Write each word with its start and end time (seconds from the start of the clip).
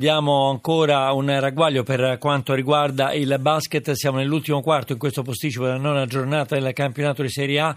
Diamo 0.00 0.48
ancora 0.48 1.12
un 1.12 1.38
ragguaglio 1.40 1.82
per 1.82 2.16
quanto 2.16 2.54
riguarda 2.54 3.12
il 3.12 3.36
basket, 3.38 3.90
siamo 3.90 4.16
nell'ultimo 4.16 4.62
quarto 4.62 4.94
in 4.94 4.98
questo 4.98 5.20
posticipo 5.20 5.64
della 5.64 5.76
nona 5.76 6.06
giornata 6.06 6.58
del 6.58 6.72
campionato 6.72 7.20
di 7.20 7.28
Serie 7.28 7.60
A. 7.60 7.76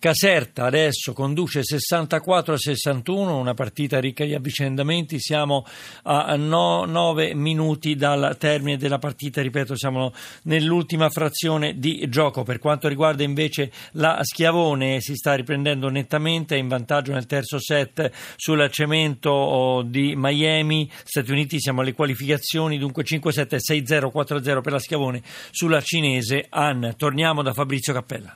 Caserta 0.00 0.64
adesso 0.64 1.12
conduce 1.12 1.62
64 1.62 2.54
a 2.54 2.56
61, 2.56 3.38
una 3.38 3.52
partita 3.52 4.00
ricca 4.00 4.24
di 4.24 4.32
avvicendamenti, 4.32 5.20
siamo 5.20 5.66
a 6.04 6.36
9 6.36 7.34
minuti 7.34 7.96
dal 7.96 8.34
termine 8.38 8.78
della 8.78 8.96
partita, 8.96 9.42
ripeto 9.42 9.76
siamo 9.76 10.14
nell'ultima 10.44 11.10
frazione 11.10 11.78
di 11.78 12.08
gioco. 12.08 12.44
Per 12.44 12.58
quanto 12.58 12.88
riguarda 12.88 13.24
invece 13.24 13.70
la 13.92 14.20
Schiavone 14.22 15.02
si 15.02 15.14
sta 15.16 15.34
riprendendo 15.34 15.90
nettamente, 15.90 16.56
in 16.56 16.68
vantaggio 16.68 17.12
nel 17.12 17.26
terzo 17.26 17.60
set 17.60 18.10
sul 18.36 18.66
cemento 18.70 19.84
di 19.86 20.14
Miami, 20.16 20.90
Stati 21.04 21.30
Uniti 21.30 21.60
siamo 21.60 21.82
alle 21.82 21.92
qualificazioni, 21.92 22.78
dunque 22.78 23.04
5-7, 23.04 23.58
6-0, 23.58 24.10
4-0 24.10 24.60
per 24.62 24.72
la 24.72 24.78
Schiavone 24.78 25.20
sulla 25.50 25.82
cinese 25.82 26.46
Ann. 26.48 26.88
Torniamo 26.96 27.42
da 27.42 27.52
Fabrizio 27.52 27.92
Cappella. 27.92 28.34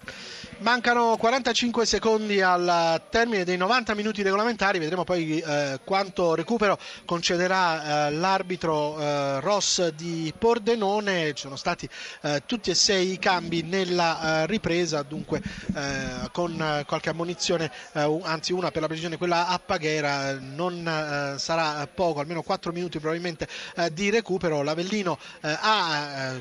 Mancano 0.59 1.17
45 1.17 1.85
secondi 1.85 2.41
al 2.41 3.03
termine 3.11 3.45
dei 3.45 3.57
90 3.57 3.95
minuti 3.95 4.23
regolamentari, 4.23 4.79
vedremo 4.79 5.03
poi 5.05 5.39
eh, 5.41 5.81
quanto 5.85 6.35
recupero 6.35 6.79
concederà 7.05 8.07
eh, 8.07 8.13
l'arbitro 8.13 8.99
eh, 8.99 9.41
Ross 9.41 9.89
di 9.89 10.33
Pordenone. 10.39 11.35
Ci 11.35 11.43
sono 11.43 11.57
stati 11.57 11.89
eh, 12.23 12.43
tutti 12.47 12.71
e 12.71 12.75
sei 12.75 13.13
i 13.13 13.19
cambi 13.19 13.63
nella 13.63 14.43
eh, 14.43 14.47
ripresa, 14.47 15.03
dunque 15.03 15.43
eh, 15.75 16.29
con 16.33 16.83
qualche 16.87 17.11
ammonizione, 17.11 17.71
anzi 17.93 18.53
una 18.53 18.71
per 18.71 18.81
la 18.83 18.87
precisione, 18.87 19.17
quella 19.17 19.49
a 19.49 19.59
Paghera, 19.59 20.39
non 20.41 21.35
sarà 21.39 21.87
poco, 21.93 22.21
almeno 22.21 22.43
4 22.43 22.73
minuti 22.73 22.99
probabilmente 22.99 23.49
di 23.93 24.11
recupero. 24.11 24.63
L'Avellino 24.63 25.19
ha 25.41 26.33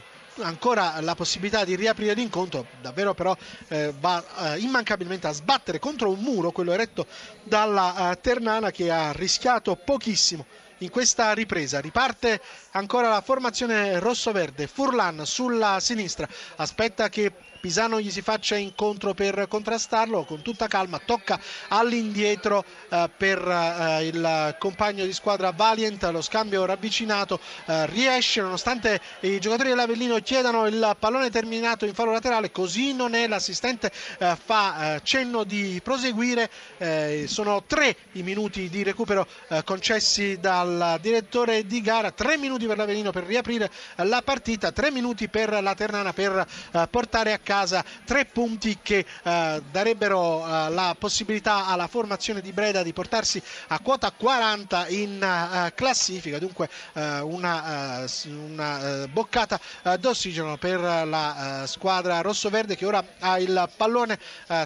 ancora 0.41 0.99
la 1.01 1.15
possibilità 1.15 1.63
di 1.63 1.75
riaprire 1.75 2.13
l'incontro, 2.13 2.65
davvero 2.81 3.13
però 3.13 3.35
eh, 3.67 3.93
va 3.99 4.23
eh, 4.53 4.59
immancabilmente 4.59 5.27
a 5.27 5.31
sbattere 5.31 5.79
contro 5.79 6.09
un 6.09 6.19
muro, 6.19 6.51
quello 6.51 6.71
eretto 6.71 7.05
dalla 7.43 8.09
uh, 8.11 8.19
Ternana 8.19 8.71
che 8.71 8.89
ha 8.89 9.11
rischiato 9.11 9.75
pochissimo 9.75 10.45
in 10.83 10.89
questa 10.89 11.33
ripresa. 11.33 11.79
Riparte 11.79 12.41
ancora 12.71 13.09
la 13.09 13.21
formazione 13.21 13.99
rosso-verde, 13.99 14.67
Furlan 14.67 15.25
sulla 15.25 15.79
sinistra, 15.79 16.27
aspetta 16.57 17.09
che 17.09 17.31
Pisano 17.63 18.01
gli 18.01 18.11
si 18.11 18.21
faccia 18.21 18.57
incontro 18.57 19.13
per 19.13 19.47
contrastarlo. 19.47 20.25
Con 20.25 20.41
tutta 20.41 20.67
calma, 20.67 20.99
tocca 20.99 21.39
all'indietro 21.69 22.65
eh, 22.89 23.09
per 23.15 23.39
eh, 23.39 24.05
il 24.07 24.55
compagno 24.59 25.05
di 25.05 25.13
squadra 25.13 25.51
Valiant, 25.51 26.03
lo 26.11 26.21
scambio 26.21 26.65
ravvicinato 26.65 27.39
eh, 27.67 27.85
riesce 27.85 28.41
nonostante 28.41 28.99
i 29.21 29.39
giocatori 29.39 29.69
dell'Avellino 29.69 30.19
chiedano 30.19 30.67
il 30.67 30.97
pallone 30.99 31.29
terminato 31.29 31.85
in 31.85 31.93
fallo 31.93 32.11
laterale, 32.11 32.51
così 32.51 32.93
non 32.93 33.13
è, 33.13 33.27
l'assistente 33.29 33.89
eh, 34.19 34.35
fa 34.43 34.95
eh, 34.95 35.01
cenno 35.03 35.45
di 35.45 35.79
proseguire, 35.81 36.49
eh, 36.79 37.23
sono 37.29 37.63
tre 37.63 37.95
i 38.13 38.23
minuti 38.23 38.67
di 38.67 38.83
recupero 38.83 39.25
concessi 39.63 40.37
dal 40.37 40.72
direttore 40.99 41.65
di 41.65 41.81
gara, 41.81 42.11
tre 42.11 42.37
minuti 42.37 42.65
per 42.67 42.77
l'Avellino 42.77 43.11
per 43.11 43.23
riaprire 43.25 43.69
la 43.97 44.21
partita, 44.23 44.71
tre 44.71 44.91
minuti 44.91 45.27
per 45.27 45.61
la 45.61 45.73
Ternana 45.75 46.13
per 46.13 46.45
portare 46.89 47.33
a 47.33 47.37
casa 47.39 47.51
casa 47.63 47.83
tre 48.03 48.25
punti 48.25 48.79
che 48.81 49.05
eh, 49.23 49.61
darebbero 49.71 50.45
eh, 50.45 50.69
la 50.69 50.95
possibilità 50.97 51.67
alla 51.67 51.87
formazione 51.87 52.41
di 52.41 52.51
Breda 52.51 52.83
di 52.83 52.91
portarsi 52.93 53.41
a 53.67 53.79
quota 53.79 54.11
40 54.11 54.87
in 54.89 55.21
eh, 55.23 55.71
classifica. 55.73 56.39
Dunque 56.39 56.69
eh, 56.93 57.19
una, 57.19 58.03
eh, 58.03 58.29
una 58.29 59.07
boccata 59.07 59.59
d'ossigeno 59.99 60.57
per 60.57 60.79
la 60.79 61.63
squadra 61.67 62.21
rossoverde 62.21 62.75
che 62.75 62.85
ora 62.85 63.03
ha 63.19 63.39
il 63.39 63.69
pallone 63.75 64.17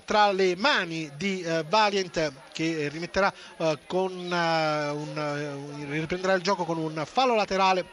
tra 0.05 0.31
le 0.31 0.55
mani 0.55 1.11
di 1.17 1.45
Valiant 1.67 2.31
che 2.57 2.89
rimetterà 2.89 3.31
con 3.85 4.11
un, 4.11 5.85
riprenderà 5.89 6.33
il 6.33 6.41
gioco 6.41 6.65
con 6.65 6.77
un 6.79 7.03
fallo 7.05 7.35
laterale. 7.35 7.85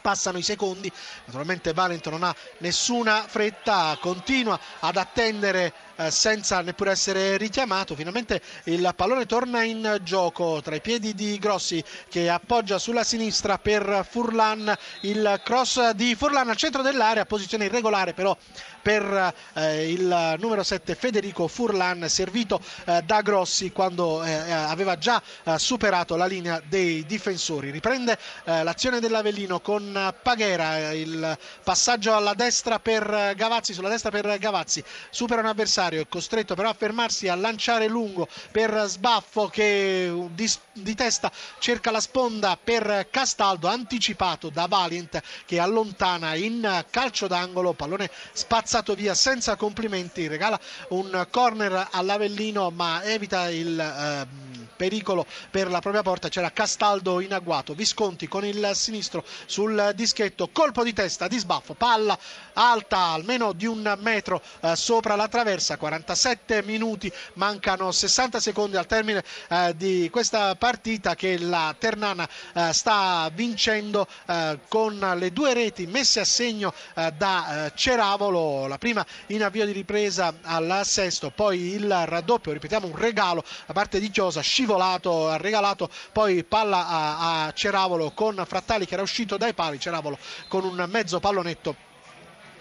Passano 0.00 0.38
i 0.38 0.42
secondi. 0.42 0.90
Naturalmente 1.24 1.72
Valent 1.72 2.08
non 2.08 2.22
ha 2.22 2.34
nessuna 2.58 3.24
fretta 3.26 3.98
continua 4.00 4.58
ad 4.78 4.96
attendere 4.96 5.72
eh, 6.00 6.10
senza 6.10 6.60
neppure 6.62 6.92
essere 6.92 7.36
richiamato 7.36 7.94
finalmente 7.94 8.40
il 8.64 8.90
pallone 8.96 9.26
torna 9.26 9.62
in 9.62 10.00
gioco 10.02 10.60
tra 10.62 10.74
i 10.74 10.80
piedi 10.80 11.14
di 11.14 11.38
Grossi 11.38 11.82
che 12.08 12.28
appoggia 12.30 12.78
sulla 12.78 13.04
sinistra 13.04 13.58
per 13.58 14.06
Furlan 14.08 14.74
il 15.02 15.40
cross 15.44 15.90
di 15.90 16.14
Furlan 16.14 16.48
al 16.48 16.56
centro 16.56 16.80
dell'area 16.82 17.26
posizione 17.26 17.66
irregolare 17.66 18.14
però 18.14 18.36
per 18.80 19.34
eh, 19.54 19.90
il 19.90 20.36
numero 20.38 20.62
7 20.62 20.94
Federico 20.94 21.46
Furlan 21.48 22.08
servito 22.08 22.60
eh, 22.86 23.02
da 23.02 23.20
Grossi 23.20 23.72
quando 23.72 24.22
eh, 24.24 24.30
eh, 24.30 24.52
aveva 24.52 24.96
già 24.96 25.22
superato 25.56 26.16
la 26.16 26.26
linea 26.26 26.60
dei 26.66 27.04
difensori. 27.06 27.70
Riprende 27.70 28.18
l'azione 28.44 29.00
dell'Avellino 29.00 29.60
con 29.60 30.14
Paghera, 30.22 30.92
il 30.92 31.36
passaggio 31.62 32.14
alla 32.14 32.34
destra 32.34 32.78
per 32.78 33.34
Gavazzi, 33.36 33.72
sulla 33.72 33.88
destra 33.88 34.10
per 34.10 34.38
Gavazzi, 34.38 34.82
supera 35.10 35.40
un 35.40 35.46
avversario, 35.48 35.89
è 35.98 36.06
costretto 36.08 36.54
però 36.54 36.68
a 36.70 36.74
fermarsi 36.74 37.28
a 37.28 37.34
lanciare 37.34 37.88
lungo 37.88 38.28
per 38.50 38.84
Sbaffo 38.86 39.48
che 39.48 40.12
di, 40.32 40.50
di 40.72 40.94
testa 40.94 41.30
cerca 41.58 41.90
la 41.90 42.00
sponda 42.00 42.58
per 42.62 43.08
Castaldo, 43.10 43.68
anticipato 43.68 44.48
da 44.50 44.66
Valient 44.66 45.20
che 45.46 45.58
allontana 45.58 46.34
in 46.34 46.84
calcio 46.90 47.26
d'angolo, 47.26 47.72
pallone 47.72 48.10
spazzato 48.32 48.94
via 48.94 49.14
senza 49.14 49.56
complimenti, 49.56 50.26
regala 50.26 50.58
un 50.90 51.26
corner 51.30 51.88
all'Avellino 51.90 52.70
ma 52.70 53.02
evita 53.02 53.48
il 53.50 53.78
eh, 53.78 54.49
pericolo 54.80 55.26
per 55.50 55.68
la 55.68 55.80
propria 55.80 56.00
porta, 56.00 56.30
c'era 56.30 56.50
Castaldo 56.52 57.20
in 57.20 57.34
agguato, 57.34 57.74
Visconti 57.74 58.26
con 58.28 58.46
il 58.46 58.70
sinistro 58.72 59.22
sul 59.44 59.92
dischetto, 59.94 60.48
colpo 60.50 60.82
di 60.82 60.94
testa 60.94 61.28
di 61.28 61.36
sbaffo, 61.36 61.74
palla 61.74 62.18
alta 62.54 62.96
almeno 63.12 63.52
di 63.52 63.66
un 63.66 63.94
metro 64.00 64.40
eh, 64.60 64.74
sopra 64.76 65.16
la 65.16 65.28
traversa, 65.28 65.76
47 65.76 66.62
minuti, 66.62 67.12
mancano 67.34 67.92
60 67.92 68.40
secondi 68.40 68.76
al 68.78 68.86
termine 68.86 69.22
eh, 69.50 69.74
di 69.76 70.08
questa 70.10 70.54
partita 70.56 71.14
che 71.14 71.36
la 71.38 71.74
Ternana 71.78 72.26
eh, 72.54 72.72
sta 72.72 73.30
vincendo 73.34 74.06
eh, 74.26 74.60
con 74.68 74.98
le 75.18 75.30
due 75.30 75.52
reti 75.52 75.86
messe 75.86 76.20
a 76.20 76.24
segno 76.24 76.72
eh, 76.94 77.12
da 77.18 77.70
Ceravolo 77.74 78.66
la 78.66 78.78
prima 78.78 79.04
in 79.26 79.42
avvio 79.42 79.66
di 79.66 79.72
ripresa 79.72 80.32
al 80.40 80.80
sesto, 80.84 81.30
poi 81.30 81.72
il 81.74 81.86
raddoppio, 82.06 82.52
ripetiamo 82.52 82.86
un 82.86 82.96
regalo 82.96 83.44
da 83.66 83.74
parte 83.74 84.00
di 84.00 84.08
Chiosa, 84.10 84.40
scivolato, 84.70 85.28
ha 85.28 85.36
regalato 85.36 85.90
poi 86.12 86.44
palla 86.44 86.86
a, 86.86 87.44
a 87.46 87.52
Ceravolo 87.52 88.12
con 88.12 88.42
Frattali 88.46 88.86
che 88.86 88.94
era 88.94 89.02
uscito 89.02 89.36
dai 89.36 89.52
pali, 89.52 89.80
Ceravolo 89.80 90.16
con 90.48 90.64
un 90.64 90.86
mezzo 90.88 91.18
pallonetto 91.18 91.88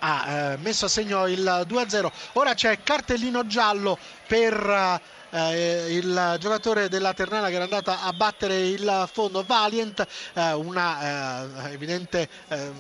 ha 0.02 0.32
eh, 0.54 0.58
messo 0.58 0.86
a 0.86 0.88
segno 0.88 1.28
il 1.28 1.66
2-0. 1.68 2.10
Ora 2.34 2.54
c'è 2.54 2.82
cartellino 2.84 3.46
giallo 3.46 3.98
per 4.30 5.02
eh, 5.32 5.96
il 5.96 6.38
giocatore 6.40 6.90
della 6.90 7.14
Ternana 7.14 7.48
che 7.48 7.56
era 7.56 7.64
andata 7.64 8.02
a 8.02 8.14
battere 8.14 8.68
il 8.68 9.10
fondo 9.12 9.44
Valiant, 9.44 10.06
eh, 10.34 10.54
una 10.54 11.66
eh, 11.68 11.74
evidente 11.74 12.30
eh, 12.48 12.72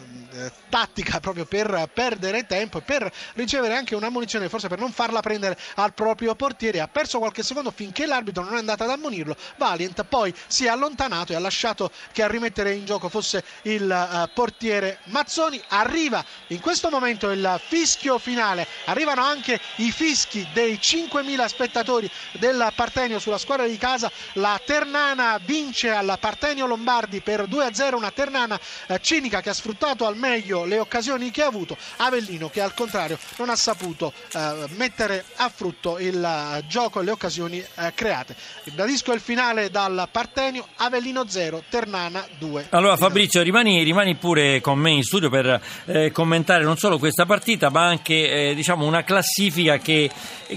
tattica 0.69 1.19
proprio 1.19 1.45
per 1.45 1.89
perdere 1.93 2.45
tempo 2.45 2.79
e 2.79 2.81
per 2.81 3.11
ricevere 3.33 3.75
anche 3.75 3.95
una 3.95 4.09
munizione, 4.09 4.49
forse 4.49 4.67
per 4.67 4.79
non 4.79 4.91
farla 4.91 5.21
prendere 5.21 5.57
al 5.75 5.93
proprio 5.93 6.35
portiere. 6.35 6.79
Ha 6.79 6.87
perso 6.87 7.19
qualche 7.19 7.43
secondo 7.43 7.71
finché 7.71 8.05
l'arbitro 8.05 8.43
non 8.43 8.55
è 8.55 8.59
andato 8.59 8.83
ad 8.83 8.89
ammonirlo. 8.89 9.35
Valiant 9.57 10.03
poi 10.05 10.33
si 10.47 10.65
è 10.65 10.69
allontanato 10.69 11.33
e 11.33 11.35
ha 11.35 11.39
lasciato 11.39 11.91
che 12.11 12.23
a 12.23 12.27
rimettere 12.27 12.73
in 12.73 12.85
gioco 12.85 13.09
fosse 13.09 13.43
il 13.63 13.89
eh, 13.89 14.29
portiere 14.33 14.99
Mazzoni. 15.05 15.61
Arriva 15.69 16.23
in 16.47 16.59
questo 16.59 16.89
momento 16.89 17.29
il 17.31 17.59
fischio 17.65 18.17
finale, 18.17 18.67
arrivano 18.85 19.23
anche 19.23 19.59
i 19.77 19.91
fischi 19.91 20.47
dei 20.53 20.75
5.000 20.81 21.38
spettatori 21.47 22.09
del 22.33 22.71
Partenio 22.75 23.19
sulla 23.19 23.37
squadra 23.37 23.67
di 23.67 23.77
casa. 23.77 24.11
La 24.33 24.59
Ternana 24.63 25.39
vince 25.43 25.89
alla 25.89 26.17
Partenio 26.17 26.65
Lombardi 26.65 27.21
per 27.21 27.43
2-0, 27.43 27.95
una 27.95 28.11
Ternana 28.11 28.59
eh, 28.87 28.99
cinica 29.01 29.41
che 29.41 29.49
ha 29.49 29.53
sfruttato 29.53 30.05
al 30.05 30.17
meglio 30.17 30.65
le 30.65 30.79
occasioni 30.79 31.31
che 31.31 31.43
ha 31.43 31.47
avuto. 31.47 31.77
Avellino 31.97 32.49
che 32.49 32.61
al 32.61 32.73
contrario 32.73 33.17
non 33.37 33.49
ha 33.49 33.55
saputo 33.55 34.13
eh, 34.33 34.65
mettere 34.75 35.25
a 35.35 35.49
frutto 35.49 35.99
il 35.99 36.17
uh, 36.17 36.65
gioco 36.67 37.01
e 37.01 37.03
le 37.03 37.11
occasioni 37.11 37.59
eh, 37.59 37.91
create. 37.93 38.35
Ribadisco 38.63 39.13
il 39.13 39.19
finale 39.19 39.69
dal 39.69 40.07
Partenio, 40.11 40.67
Avellino 40.77 41.27
0, 41.27 41.63
Ternana 41.69 42.25
2. 42.37 42.67
Allora 42.69 42.97
Fabrizio 42.97 43.41
rimani, 43.41 43.83
rimani 43.83 44.15
pure 44.15 44.61
con 44.61 44.77
me 44.77 44.91
in 44.91 45.03
studio 45.03 45.29
per 45.29 45.61
eh, 45.85 46.11
commentare 46.11 46.63
non 46.63 46.77
solo 46.77 46.97
questa 46.97 47.25
partita 47.25 47.69
ma 47.69 47.85
anche 47.85 48.49
eh, 48.49 48.55
diciamo 48.55 48.85
una 48.85 49.03
classifica 49.03 49.77
che, 49.77 50.09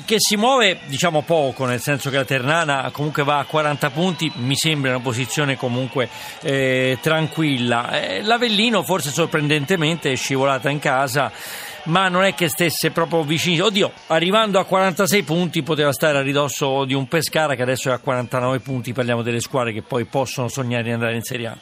che 0.04 0.16
si 0.18 0.36
muove 0.36 0.71
diciamo 0.86 1.22
poco 1.22 1.64
nel 1.64 1.80
senso 1.80 2.10
che 2.10 2.16
la 2.16 2.24
Ternana 2.24 2.90
comunque 2.92 3.24
va 3.24 3.38
a 3.38 3.44
40 3.44 3.90
punti, 3.90 4.32
mi 4.36 4.56
sembra 4.56 4.90
una 4.90 5.00
posizione 5.00 5.56
comunque 5.56 6.08
eh, 6.42 6.98
tranquilla. 7.00 8.00
Eh, 8.00 8.22
L'Avellino 8.22 8.82
forse 8.82 9.10
sorprendentemente 9.10 10.12
è 10.12 10.16
scivolata 10.16 10.70
in 10.70 10.78
casa 10.78 11.30
ma 11.84 12.08
non 12.08 12.24
è 12.24 12.34
che 12.34 12.48
stesse 12.48 12.90
proprio 12.90 13.24
vicino. 13.24 13.66
Oddio, 13.66 13.92
arrivando 14.08 14.58
a 14.58 14.64
46 14.64 15.22
punti 15.22 15.62
poteva 15.62 15.92
stare 15.92 16.18
a 16.18 16.22
ridosso 16.22 16.84
di 16.84 16.94
un 16.94 17.08
Pescara 17.08 17.54
che 17.54 17.62
adesso 17.62 17.88
è 17.88 17.92
a 17.92 17.98
49 17.98 18.60
punti. 18.60 18.92
Parliamo 18.92 19.22
delle 19.22 19.40
squadre 19.40 19.72
che 19.72 19.82
poi 19.82 20.04
possono 20.04 20.48
sognare 20.48 20.84
di 20.84 20.90
andare 20.90 21.14
in 21.14 21.22
Serie 21.22 21.46
A. 21.48 21.56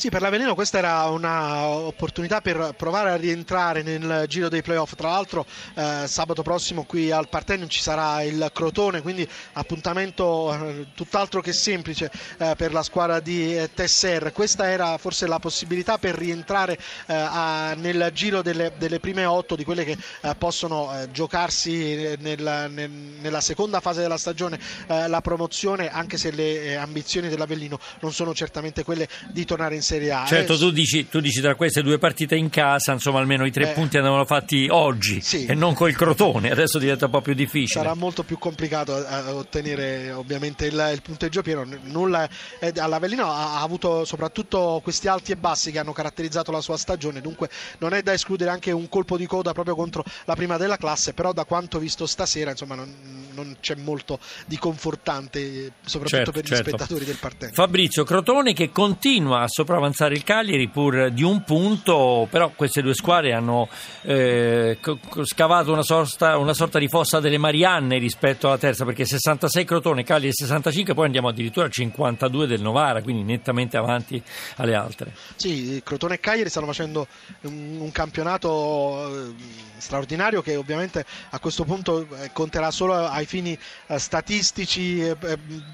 Sì, 0.00 0.08
per 0.08 0.22
l'Avellino 0.22 0.54
questa 0.54 0.78
era 0.78 1.04
un'opportunità 1.10 2.40
per 2.40 2.72
provare 2.74 3.10
a 3.10 3.16
rientrare 3.16 3.82
nel 3.82 4.24
giro 4.28 4.48
dei 4.48 4.62
playoff. 4.62 4.94
Tra 4.94 5.10
l'altro 5.10 5.44
eh, 5.74 6.04
sabato 6.06 6.42
prossimo 6.42 6.84
qui 6.84 7.10
al 7.10 7.28
Partenio 7.28 7.66
ci 7.66 7.82
sarà 7.82 8.22
il 8.22 8.50
Crotone, 8.50 9.02
quindi 9.02 9.28
appuntamento 9.52 10.54
eh, 10.54 10.86
tutt'altro 10.94 11.42
che 11.42 11.52
semplice 11.52 12.10
eh, 12.38 12.54
per 12.56 12.72
la 12.72 12.82
squadra 12.82 13.20
di 13.20 13.54
eh, 13.54 13.74
Tesser. 13.74 14.32
Questa 14.32 14.70
era 14.70 14.96
forse 14.96 15.26
la 15.26 15.38
possibilità 15.38 15.98
per 15.98 16.14
rientrare 16.14 16.78
eh, 17.04 17.12
a, 17.12 17.74
nel 17.74 18.10
giro 18.14 18.40
delle, 18.40 18.72
delle, 18.78 19.00
prime 19.00 19.26
otto 19.26 19.54
di 19.54 19.64
quelle 19.64 19.84
che 19.84 19.98
possono 20.38 20.90
giocarsi 21.10 22.16
nel, 22.18 22.70
nel, 22.70 22.90
nella 22.90 23.40
seconda 23.42 23.80
fase 23.80 24.00
della 24.00 24.16
stagione 24.16 24.58
la 24.86 25.20
promozione, 25.20 25.90
anche 25.90 26.16
se 26.16 26.30
le 26.30 26.78
ambizioni 26.78 27.28
dell'Avellino 27.28 27.78
non 28.00 28.14
sono 28.14 28.32
certamente 28.32 28.82
quelle 28.82 29.06
di 29.28 29.44
tornare 29.44 29.74
in 29.74 29.82
Serie 29.90 30.12
A. 30.12 30.24
Certo, 30.24 30.54
eh. 30.54 30.56
tu, 30.56 30.70
dici, 30.70 31.08
tu, 31.08 31.18
dici, 31.18 31.40
tra 31.40 31.56
queste 31.56 31.82
due 31.82 31.98
partite 31.98 32.36
in 32.36 32.48
casa, 32.48 32.92
insomma, 32.92 33.18
almeno 33.18 33.44
i 33.44 33.50
tre 33.50 33.70
eh. 33.70 33.72
punti 33.72 33.96
andavano 33.96 34.24
fatti 34.24 34.68
oggi 34.70 35.20
sì. 35.20 35.46
e 35.46 35.54
non 35.54 35.74
col 35.74 35.92
Crotone, 35.96 36.52
adesso 36.52 36.78
diventa 36.78 37.06
un 37.06 37.10
po' 37.10 37.20
più 37.20 37.34
difficile. 37.34 37.82
Sarà 37.82 37.94
molto 37.94 38.22
più 38.22 38.38
complicato 38.38 38.94
a, 38.94 39.24
a 39.24 39.34
ottenere 39.34 40.12
ovviamente 40.12 40.66
il, 40.66 40.90
il, 40.92 41.02
punteggio 41.02 41.42
pieno. 41.42 41.66
Nulla, 41.84 42.28
eh, 42.60 42.72
All'Avellino 42.76 43.24
ha, 43.32 43.56
ha, 43.58 43.62
avuto 43.62 44.04
soprattutto 44.04 44.78
questi 44.80 45.08
alti 45.08 45.32
e 45.32 45.36
bassi 45.36 45.72
che 45.72 45.80
hanno 45.80 45.92
caratterizzato 45.92 46.52
la 46.52 46.60
sua 46.60 46.76
stagione, 46.76 47.20
dunque 47.20 47.50
non 47.78 47.92
è 47.92 48.02
da 48.02 48.12
escludere 48.12 48.50
anche 48.50 48.70
un 48.70 48.88
colpo 48.88 49.16
di 49.16 49.26
coda 49.26 49.52
proprio 49.52 49.74
contro 49.74 50.04
la 50.24 50.36
prima 50.36 50.56
della 50.56 50.76
classe, 50.76 51.14
però 51.14 51.32
da 51.32 51.44
quanto 51.44 51.80
visto 51.80 52.06
stasera, 52.06 52.52
insomma, 52.52 52.76
non, 52.76 52.94
non 53.32 53.56
c'è 53.60 53.74
molto 53.74 54.20
di 54.46 54.56
confortante, 54.56 55.72
soprattutto 55.84 56.16
certo, 56.16 56.30
per 56.30 56.44
gli 56.44 56.46
certo. 56.46 56.68
spettatori 56.68 57.04
del 57.04 57.16
partente. 57.16 57.54
Fabrizio 57.54 58.04
Crotone 58.04 58.52
che 58.52 58.70
continua 58.70 59.40
a 59.40 59.48
sopravvivere 59.48 59.79
avanzare 59.80 60.14
il 60.14 60.22
Cagliari 60.22 60.68
pur 60.68 61.10
di 61.10 61.22
un 61.22 61.42
punto, 61.42 62.26
però 62.30 62.52
queste 62.54 62.82
due 62.82 62.94
squadre 62.94 63.32
hanno 63.32 63.68
eh, 64.02 64.78
scavato 65.22 65.72
una 65.72 65.82
sorta, 65.82 66.36
una 66.36 66.54
sorta, 66.54 66.78
di 66.78 66.88
fossa 66.88 67.20
delle 67.20 67.38
Marianne 67.38 67.98
rispetto 67.98 68.46
alla 68.46 68.58
terza, 68.58 68.84
perché 68.84 69.04
66 69.04 69.64
Crotone, 69.64 70.04
Cagliari 70.04 70.32
65, 70.32 70.94
poi 70.94 71.06
andiamo 71.06 71.28
addirittura 71.28 71.66
a 71.66 71.70
52 71.70 72.46
del 72.46 72.60
Novara, 72.60 73.02
quindi 73.02 73.22
nettamente 73.22 73.76
avanti 73.76 74.22
alle 74.56 74.74
altre. 74.74 75.14
Sì, 75.36 75.80
Crotone 75.84 76.14
e 76.14 76.20
Cagliari 76.20 76.50
stanno 76.50 76.66
facendo 76.66 77.06
un, 77.42 77.88
campionato 77.92 79.08
eh, 79.08 79.34
straordinario 79.78 80.42
che 80.42 80.54
ovviamente 80.54 81.04
a 81.30 81.38
questo 81.40 81.64
punto 81.64 82.06
eh, 82.16 82.30
conterà 82.32 82.70
solo 82.70 82.94
ai 82.94 83.26
fini 83.26 83.58
eh, 83.86 83.98
statistici, 83.98 85.02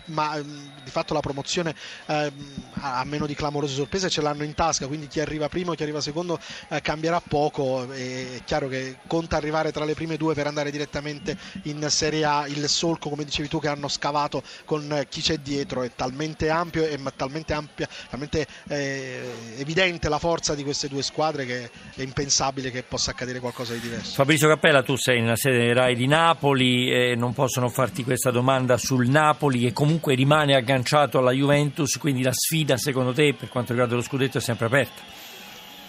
ma 0.07 0.39
di 0.41 0.91
fatto 0.91 1.13
la 1.13 1.21
promozione 1.21 1.75
a 2.07 3.05
meno 3.05 3.27
di 3.27 3.35
clamorose 3.35 3.75
sorprese 3.75 3.86
sorprese 3.87 4.11
ce 4.11 4.21
l'hanno 4.21 4.43
in 4.43 4.55
tasca, 4.55 4.87
quindi 4.89 5.07
chi 5.07 5.21
arriva 5.21 5.49
primo 5.49 5.75
chi 5.75 5.83
arriva 5.83 6.01
secondo 6.01 6.39
eh, 6.69 6.81
cambierà 6.81 7.21
poco. 7.21 7.91
È 7.93 8.41
chiaro 8.45 8.69
che 8.69 8.97
conta 9.07 9.37
arrivare 9.37 9.71
tra 9.71 9.85
le 9.85 9.95
prime 9.95 10.17
due 10.17 10.35
per 10.35 10.47
andare 10.47 10.71
direttamente 10.71 11.37
in 11.63 11.87
Serie 11.89 12.25
A. 12.25 12.47
Il 12.49 12.69
solco, 12.69 13.09
come 13.09 13.25
dicevi 13.25 13.49
tu, 13.49 13.61
che 13.61 13.69
hanno 13.69 13.89
scavato 13.89 14.43
con 14.65 15.07
chi 15.09 15.21
c'è 15.23 15.39
dietro 15.39 15.83
è 15.83 15.93
talmente 15.95 16.51
ampio 16.51 16.85
e 16.85 16.99
talmente 17.17 17.53
ampia, 17.53 17.89
talmente 18.11 18.47
eh, 18.69 19.21
evidente 19.59 20.09
la 20.09 20.19
forza 20.19 20.55
di 20.55 20.65
queste 20.65 20.89
due 20.89 21.03
squadre 21.03 21.47
che 21.47 21.71
è 21.95 22.03
impensabile 22.03 22.71
che 22.71 22.83
possa 22.83 23.13
accadere 23.13 23.39
qualcosa 23.39 23.73
di 23.73 23.81
diverso. 23.81 24.15
Fabrizio 24.15 24.49
Cappella, 24.49 24.83
tu 24.83 24.97
sei 24.97 25.21
nella 25.21 25.37
sede 25.37 25.73
RAI 25.73 25.95
di 25.95 26.07
Napoli 26.07 26.91
e 26.91 27.15
non 27.15 27.33
possono 27.33 27.69
farti 27.69 28.03
questa 28.03 28.31
domanda 28.31 28.77
sul 28.77 29.09
Napoli 29.09 29.61
che 29.61 29.73
comunque 29.73 30.15
rimane 30.15 30.55
agganciato 30.57 31.19
alla 31.19 31.33
Juventus, 31.33 31.97
quindi 31.99 32.23
la 32.23 32.33
sfida 32.33 32.77
secondo 32.77 33.13
te 33.13 33.35
per 33.35 33.49
quanto 33.49 33.69
riguarda 33.69 33.76
dello 33.85 34.01
scudetto 34.01 34.39
è 34.39 34.41
sempre 34.41 34.67
aperta. 34.67 35.26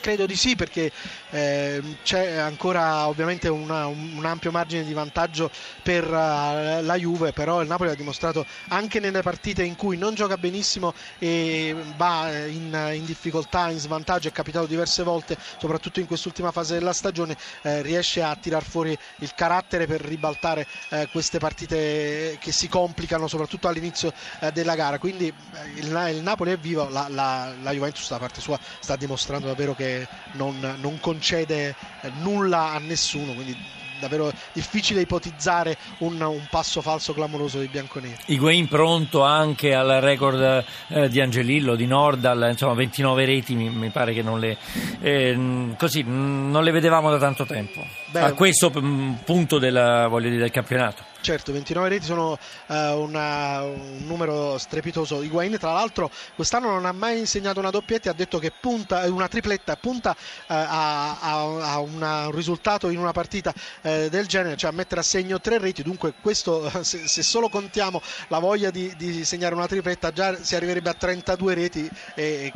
Credo 0.07 0.25
di 0.25 0.37
sì 0.37 0.55
perché 0.55 0.89
eh, 1.31 1.81
c'è 2.01 2.37
ancora 2.37 3.09
ovviamente 3.09 3.49
una, 3.49 3.87
un, 3.87 4.23
ampio 4.23 4.51
margine 4.51 4.85
di 4.85 4.93
vantaggio 4.93 5.51
per 5.83 6.05
uh, 6.05 6.81
la 6.81 6.95
Juve, 6.95 7.33
però 7.33 7.61
il 7.61 7.67
Napoli 7.67 7.89
ha 7.89 7.93
dimostrato 7.93 8.45
anche 8.69 9.01
nelle 9.01 9.21
partite 9.21 9.63
in 9.63 9.75
cui 9.75 9.97
non 9.97 10.13
gioca 10.13 10.37
benissimo 10.37 10.93
e 11.19 11.75
va 11.97 12.31
in, 12.47 12.91
in 12.93 13.03
difficoltà, 13.03 13.69
in 13.69 13.79
svantaggio, 13.79 14.29
è 14.29 14.31
capitato 14.31 14.65
diverse 14.65 15.03
volte, 15.03 15.35
soprattutto 15.57 15.99
in 15.99 16.07
quest'ultima 16.07 16.51
fase 16.51 16.75
della 16.75 16.93
stagione, 16.93 17.35
eh, 17.63 17.81
riesce 17.81 18.23
a 18.23 18.33
tirar 18.35 18.63
fuori 18.63 18.97
il 19.17 19.33
carattere 19.35 19.87
per 19.87 19.99
ribaltare 19.99 20.65
eh, 20.87 21.09
queste 21.11 21.37
partite 21.37 22.37
che 22.39 22.53
si 22.53 22.69
complicano 22.69 23.27
soprattutto 23.27 23.67
all'inizio 23.67 24.13
eh, 24.39 24.53
della 24.53 24.75
gara. 24.75 24.99
Quindi 24.99 25.27
eh, 25.27 25.79
il, 25.79 26.15
il, 26.15 26.21
Napoli 26.21 26.51
è 26.51 26.57
vivo, 26.57 26.87
la, 26.87 27.07
la, 27.09 27.53
la 27.61 27.71
Juventus 27.71 28.07
da 28.07 28.19
parte 28.19 28.39
sua 28.39 28.57
sta 28.79 28.95
dimostrando 28.95 29.47
davvero 29.47 29.75
che 29.75 29.96
non, 30.33 30.77
non 30.81 30.99
concede 30.99 31.75
eh, 32.01 32.11
nulla 32.21 32.73
a 32.73 32.79
nessuno, 32.79 33.33
quindi 33.33 33.55
davvero 33.99 34.31
difficile 34.53 35.01
ipotizzare 35.01 35.77
un, 35.99 36.21
un, 36.21 36.47
passo 36.49 36.81
falso 36.81 37.13
clamoroso 37.13 37.57
dei 37.57 37.67
bianconeri. 37.67 38.17
Higuain 38.25 38.67
pronto 38.67 39.23
anche 39.23 39.73
al 39.73 39.99
record 40.01 40.63
eh, 40.89 41.09
di 41.09 41.19
Angelillo, 41.19 41.75
di 41.75 41.85
Nordal, 41.85 42.49
insomma 42.51 42.73
29 42.73 43.25
reti 43.25 43.55
mi, 43.55 43.69
mi 43.69 43.89
pare 43.89 44.13
che 44.13 44.21
non 44.21 44.39
le, 44.39 44.57
eh, 45.01 45.73
così, 45.77 46.03
non 46.05 46.63
le 46.63 46.71
vedevamo 46.71 47.09
da 47.09 47.17
tanto 47.17 47.45
tempo, 47.45 47.85
Beh, 48.11 48.19
a 48.19 48.33
questo 48.33 48.71
mm, 48.77 49.13
punto 49.25 49.59
della, 49.59 50.09
dire, 50.19 50.37
del 50.37 50.51
campionato. 50.51 51.15
Certo, 51.27 51.51
29 51.51 51.89
reti 51.89 52.05
sono 52.05 52.39
uh, 52.67 52.73
una, 52.73 53.61
un 53.61 54.05
numero 54.05 54.57
strepitoso. 54.57 55.21
Higuain, 55.21 55.57
tra 55.57 55.73
l'altro, 55.73 56.09
quest'anno 56.35 56.69
non 56.69 56.85
ha 56.85 56.93
mai 56.93 57.19
insegnato 57.19 57.59
una 57.59 57.69
doppietta 57.69 58.11
ha 58.11 58.13
detto 58.13 58.39
che 58.39 58.53
punta, 58.57 59.03
eh, 59.03 59.09
una 59.09 59.27
tripletta, 59.27 59.75
punta 59.75 60.11
uh, 60.11 60.15
a, 60.47 61.19
a, 61.19 61.31
a 61.73 61.79
una, 61.79 62.27
un 62.27 62.31
risultato 62.31 62.87
in 62.87 62.97
una 62.99 63.11
partita 63.11 63.53
uh, 63.81 64.07
del 64.07 64.25
genere, 64.25 64.55
cioè 64.55 64.69
a 64.69 64.73
mettere 64.73 65.01
a 65.01 65.03
segno 65.03 65.41
tre 65.41 65.57
reti. 65.57 65.83
Dunque, 65.83 66.13
questo, 66.21 66.71
se, 66.81 67.09
se 67.09 67.23
solo 67.23 67.49
contiamo 67.49 68.01
la 68.29 68.39
voglia 68.39 68.69
di, 68.71 68.93
di, 68.95 69.25
segnare 69.25 69.53
una 69.53 69.67
tripletta, 69.67 70.13
già 70.13 70.41
si 70.41 70.55
arriverebbe 70.55 70.91
a 70.91 70.93
32 70.93 71.53
reti. 71.53 71.89
E, 72.15 72.53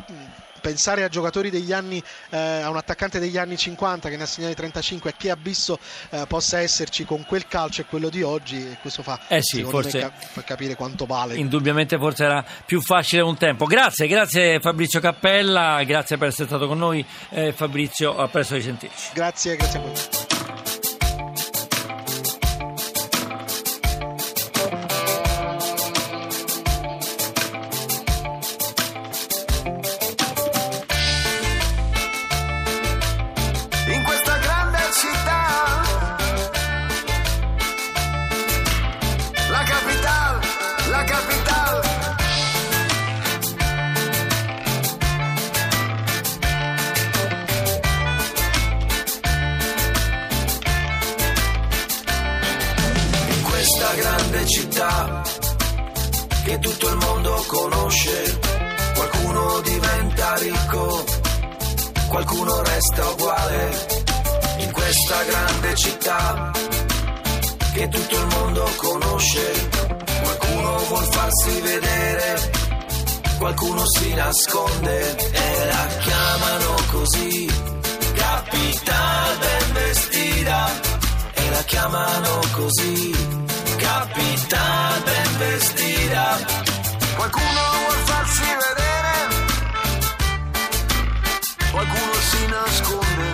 pensare 0.62 1.04
a 1.04 1.08
giocatori 1.08 1.50
degli 1.50 1.72
anni, 1.72 2.02
eh, 2.30 2.38
a 2.38 2.70
un 2.70 2.76
attaccante 2.76 3.18
degli 3.18 3.36
anni 3.36 3.58
50 3.58 4.08
che 4.08 4.16
ne 4.16 4.22
ha 4.22 4.26
segnati 4.26 4.54
35 4.54 5.10
e 5.10 5.14
che 5.18 5.30
abisso 5.30 5.78
eh, 6.10 6.24
possa 6.26 6.60
esserci 6.60 7.04
con 7.04 7.26
quel 7.26 7.46
calcio 7.46 7.82
e 7.82 7.84
quello 7.84 8.08
di 8.08 8.22
oggi, 8.22 8.56
e 8.56 8.78
questo 8.80 9.02
fa, 9.02 9.20
eh 9.28 9.42
sì, 9.42 9.62
forse, 9.64 9.98
me, 9.98 10.12
fa 10.16 10.42
capire 10.42 10.74
quanto 10.76 11.04
vale. 11.04 11.34
Indubbiamente 11.34 11.98
forse 11.98 12.24
era 12.24 12.44
più 12.64 12.80
facile 12.80 13.20
un 13.22 13.36
tempo. 13.36 13.66
Grazie, 13.66 14.06
grazie 14.06 14.60
Fabrizio 14.60 15.00
Cappella, 15.00 15.82
grazie 15.84 16.16
per 16.16 16.28
essere 16.28 16.46
stato 16.46 16.66
con 16.66 16.78
noi 16.78 17.04
eh, 17.30 17.52
Fabrizio, 17.52 18.16
a 18.16 18.28
presto 18.28 18.54
di 18.54 18.62
sentirci. 18.62 19.10
Grazie, 19.12 19.56
grazie 19.56 19.78
a 19.78 19.82
voi. 19.82 20.61
Città 54.52 55.22
che 56.44 56.58
tutto 56.58 56.88
il 56.88 56.96
mondo 56.96 57.44
conosce. 57.46 58.38
Qualcuno 58.94 59.60
diventa 59.60 60.34
ricco, 60.36 61.04
qualcuno 62.08 62.62
resta 62.62 63.08
uguale. 63.08 63.86
In 64.58 64.70
questa 64.72 65.22
grande 65.24 65.74
città 65.76 66.50
che 67.72 67.88
tutto 67.88 68.14
il 68.14 68.26
mondo 68.26 68.70
conosce. 68.76 69.70
Qualcuno 70.22 70.76
vuol 70.88 71.06
farsi 71.10 71.60
vedere, 71.60 72.50
qualcuno 73.38 73.82
si 73.86 74.12
nasconde 74.12 75.16
e 75.32 75.66
la 75.66 75.86
chiamano 76.00 76.74
così. 76.90 77.46
Capital 78.14 79.38
ben 79.38 79.72
vestita 79.72 80.80
e 81.32 81.50
la 81.50 81.62
chiamano 81.64 82.40
così 82.52 83.41
capitana 83.82 85.00
ben 85.04 85.38
vestita. 85.38 86.38
Qualcuno 87.16 87.60
vuol 87.82 88.00
farsi 88.04 88.42
vedere, 88.64 89.12
qualcuno 91.70 92.12
si 92.30 92.46
nasconde. 92.46 93.26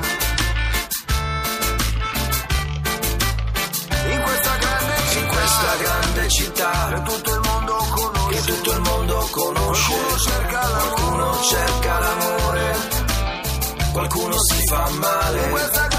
In 4.11 4.21
questa 4.23 4.57
grande 4.57 4.95
città, 5.09 5.21
in 5.21 5.27
questa 5.29 5.77
grande 5.77 6.29
città, 6.29 6.73
che 6.95 7.03
tutto 7.03 7.35
il 7.35 7.41
mondo 7.41 7.77
conosce, 7.77 8.35
che 8.35 8.43
tutto 8.53 8.73
il 8.73 8.81
mondo 8.81 9.29
conosce. 9.31 9.93
Qualcuno 9.93 10.19
cerca 10.19 10.61
qualcuno, 10.61 11.43
cerca 11.43 11.99
l'amore, 11.99 12.77
qualcuno 13.93 14.37
si 14.39 14.67
fa 14.67 14.89
male. 14.91 15.98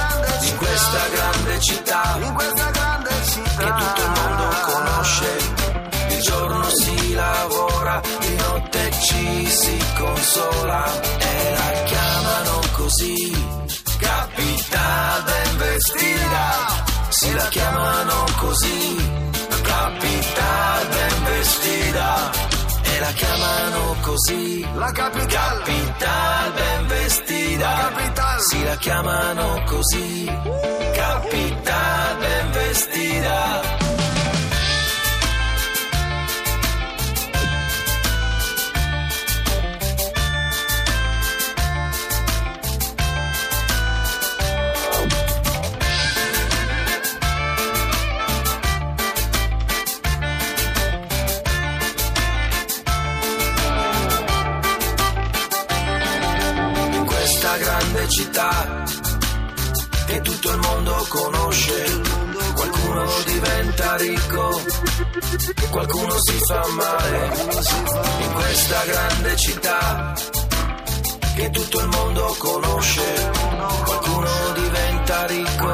In 0.79 0.86
questa 0.86 1.09
grande 1.09 1.59
città, 1.59 2.17
in 2.21 2.33
questa 2.33 2.69
grande 2.71 3.09
città, 3.25 3.63
che 3.63 3.83
tutto 3.83 4.01
il 4.01 4.12
mondo 4.21 4.50
conosce. 4.62 5.38
Di 6.07 6.21
giorno 6.21 6.69
si 6.69 7.13
lavora, 7.13 8.01
di 8.21 8.36
notte 8.36 8.91
ci 9.01 9.45
si 9.45 9.77
consola 9.98 10.86
e 11.17 11.51
la 11.51 11.83
chiamano 11.83 12.62
così, 12.71 13.45
capital 14.00 15.24
ben 15.24 15.57
vestita. 15.57 16.83
Si 17.09 17.33
la 17.33 17.48
chiamano 17.50 18.24
così, 18.38 18.95
capital 19.62 20.88
ben 20.88 21.24
vestita. 21.25 22.49
E 23.00 23.01
la 23.01 23.12
chiamano 23.13 23.96
così, 24.01 24.68
la 24.75 24.91
capital, 24.91 25.63
capital 25.63 26.51
ben 26.51 26.88
vestita. 26.88 27.70
La 27.70 27.89
capital, 27.94 28.41
si 28.41 28.63
la 28.65 28.75
chiamano 28.75 29.63
così, 29.65 30.25
capital 30.94 32.18
ben 32.18 32.51
vestita. 32.51 33.88
In 67.60 68.34
questa 68.36 68.86
grande 68.86 69.36
città 69.36 70.13
che 71.36 71.50
tutto 71.50 71.80
il 71.82 71.88
mondo 71.88 72.34
conosce. 72.38 73.32
Qualcuno 73.84 74.30
diventa 74.54 75.25
ricco. 75.25 75.74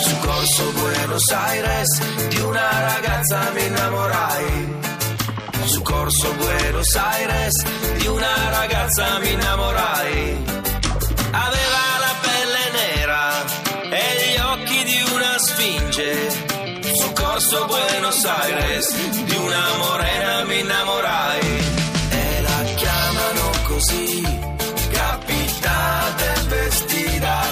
Su 0.00 0.18
Corso 0.20 0.70
Buenos 0.70 1.28
Aires 1.32 2.00
di 2.28 2.38
una 2.38 2.80
ragazza 2.92 3.50
mi 3.52 3.66
innamorai. 3.66 4.78
Su 5.64 5.82
Corso 5.82 6.32
Buenos 6.34 6.94
Aires 6.94 7.64
di 7.96 8.06
una 8.06 8.50
ragazza 8.50 9.18
mi 9.18 9.32
innamorai. 9.32 10.44
Aveva 11.32 11.82
la 11.98 12.14
pelle 12.20 12.70
nera 12.78 13.44
e 13.90 14.30
gli 14.30 14.38
occhi 14.38 14.84
di 14.84 15.02
una 15.12 15.36
sfinge. 15.36 16.53
Corso 17.34 17.66
Buenos 17.66 18.24
Aires 18.24 18.94
di 19.24 19.34
una 19.34 19.76
morena 19.78 20.44
mi 20.44 20.60
innamorai. 20.60 21.40
E 22.10 22.40
la 22.42 22.62
chiamano 22.76 23.50
così, 23.66 24.22
capita 24.92 26.14
ben 26.16 26.48
vestita. 26.48 27.42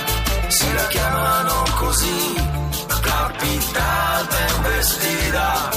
Si 0.47 0.73
la 0.73 0.87
chiamano 0.87 1.65
così, 1.81 2.35
capita 3.01 4.25
ben 4.31 4.63
vestita. 4.63 5.71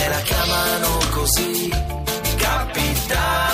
E 0.00 0.08
la 0.08 0.20
chiamano 0.22 0.98
così, 1.10 1.68
capita 2.38 3.51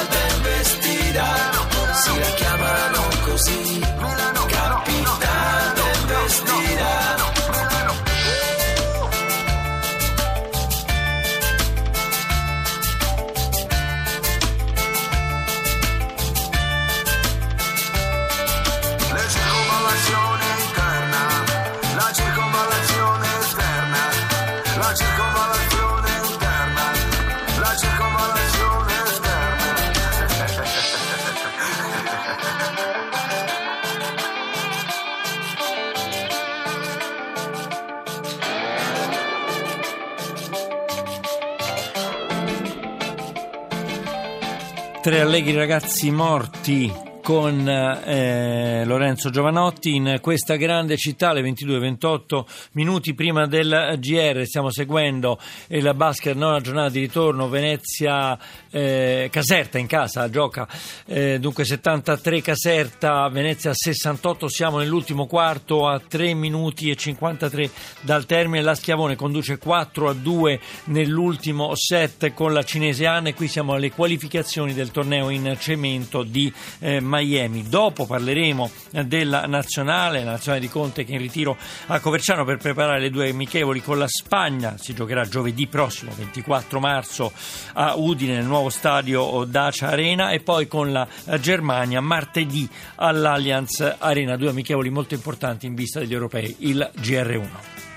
Tre 45.00 45.20
allegri 45.20 45.54
ragazzi 45.54 46.10
morti 46.10 47.07
con 47.28 47.68
eh, 47.68 48.86
Lorenzo 48.86 49.28
Giovanotti 49.28 49.94
in 49.94 50.16
questa 50.22 50.56
grande 50.56 50.96
città 50.96 51.28
alle 51.28 51.42
22-28 51.42 52.44
minuti 52.72 53.12
prima 53.12 53.46
del 53.46 53.98
GR 53.98 54.46
stiamo 54.46 54.70
seguendo 54.70 55.38
il 55.66 55.92
basket 55.94 56.34
nona 56.34 56.62
giornata 56.62 56.88
di 56.88 57.00
ritorno 57.00 57.50
Venezia 57.50 58.38
eh, 58.70 59.28
Caserta 59.30 59.76
in 59.76 59.86
casa 59.86 60.30
gioca 60.30 60.66
eh, 61.04 61.38
dunque 61.38 61.66
73 61.66 62.40
Caserta 62.40 63.28
Venezia 63.28 63.74
68 63.74 64.48
siamo 64.48 64.78
nell'ultimo 64.78 65.26
quarto 65.26 65.86
a 65.86 66.00
3 66.00 66.32
minuti 66.32 66.88
e 66.88 66.96
53 66.96 67.70
dal 68.00 68.24
termine. 68.24 68.62
La 68.62 68.74
Schiavone 68.74 69.16
conduce 69.16 69.58
4 69.58 70.08
a 70.08 70.12
2 70.14 70.60
nell'ultimo 70.84 71.74
set 71.74 72.32
con 72.32 72.52
la 72.52 72.62
Cinesiana 72.62 73.28
e 73.28 73.34
qui 73.34 73.48
siamo 73.48 73.74
alle 73.74 73.92
qualificazioni 73.92 74.72
del 74.72 74.90
torneo 74.90 75.28
in 75.28 75.56
cemento 75.58 76.22
di 76.22 76.50
eh, 76.78 77.00
Miami. 77.18 77.68
Dopo 77.68 78.06
parleremo 78.06 78.70
della 79.04 79.46
nazionale, 79.46 80.22
la 80.22 80.32
nazionale 80.32 80.62
di 80.62 80.68
Conte 80.68 81.04
che 81.04 81.12
è 81.12 81.14
in 81.14 81.20
ritiro 81.20 81.56
a 81.86 82.00
Coverciano 82.00 82.44
per 82.44 82.58
preparare 82.58 83.00
le 83.00 83.10
due 83.10 83.28
amichevoli 83.28 83.82
con 83.82 83.98
la 83.98 84.08
Spagna. 84.08 84.76
Si 84.78 84.94
giocherà 84.94 85.26
giovedì 85.26 85.66
prossimo, 85.66 86.12
24 86.16 86.80
marzo, 86.80 87.32
a 87.74 87.94
Udine, 87.96 88.34
nel 88.34 88.44
nuovo 88.44 88.70
stadio 88.70 89.44
Dacia 89.44 89.88
Arena, 89.88 90.30
e 90.30 90.40
poi 90.40 90.66
con 90.68 90.92
la 90.92 91.06
Germania 91.40 92.00
martedì 92.00 92.68
all'Allianz 92.96 93.96
Arena. 93.98 94.36
Due 94.36 94.50
amichevoli 94.50 94.90
molto 94.90 95.14
importanti 95.14 95.66
in 95.66 95.74
vista 95.74 95.98
degli 96.00 96.12
europei, 96.12 96.54
il 96.60 96.90
GR1. 97.00 97.87